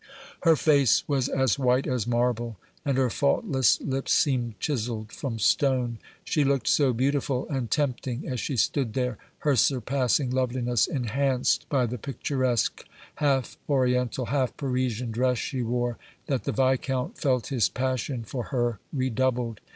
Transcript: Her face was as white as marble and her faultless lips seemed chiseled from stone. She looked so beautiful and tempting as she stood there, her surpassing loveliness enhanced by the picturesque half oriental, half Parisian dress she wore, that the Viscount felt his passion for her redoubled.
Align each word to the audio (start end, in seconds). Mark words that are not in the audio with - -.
Her 0.41 0.55
face 0.55 1.07
was 1.07 1.29
as 1.29 1.59
white 1.59 1.85
as 1.85 2.07
marble 2.07 2.57
and 2.83 2.97
her 2.97 3.11
faultless 3.11 3.79
lips 3.81 4.11
seemed 4.11 4.59
chiseled 4.59 5.11
from 5.11 5.37
stone. 5.37 5.99
She 6.23 6.43
looked 6.43 6.67
so 6.67 6.91
beautiful 6.91 7.47
and 7.49 7.69
tempting 7.69 8.27
as 8.27 8.39
she 8.39 8.57
stood 8.57 8.95
there, 8.95 9.19
her 9.41 9.55
surpassing 9.55 10.31
loveliness 10.31 10.87
enhanced 10.87 11.69
by 11.69 11.85
the 11.85 11.99
picturesque 11.99 12.83
half 13.17 13.59
oriental, 13.69 14.25
half 14.25 14.57
Parisian 14.57 15.11
dress 15.11 15.37
she 15.37 15.61
wore, 15.61 15.99
that 16.25 16.45
the 16.45 16.51
Viscount 16.51 17.19
felt 17.19 17.49
his 17.49 17.69
passion 17.69 18.23
for 18.23 18.45
her 18.45 18.79
redoubled. 18.91 19.61